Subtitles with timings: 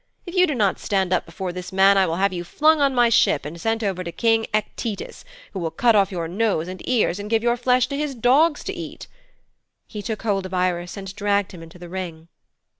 [0.25, 2.95] If you do not stand up before this man I will have you flung on
[2.95, 6.81] my ship and sent over to King Echetus, who will cut off your nose and
[6.89, 9.05] ears and give your flesh to his dogs to eat,'
[9.85, 12.29] He took hold of Irus and dragged him into the ring.